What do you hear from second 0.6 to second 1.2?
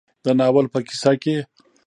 په کيسه